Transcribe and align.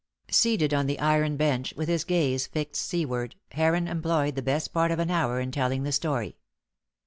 Seated 0.31 0.73
on 0.73 0.87
the 0.87 0.99
iron 0.99 1.37
bench 1.37 1.75
with 1.77 1.87
his 1.87 2.03
gaze 2.05 2.47
fixed 2.47 2.81
seaward, 2.83 3.35
Heron 3.51 3.87
employed 3.87 4.33
the 4.33 4.41
best 4.41 4.73
part 4.73 4.89
of 4.89 4.97
an 4.97 5.11
hour 5.11 5.39
in 5.39 5.51
telling 5.51 5.83
the 5.83 5.91
story. 5.91 6.37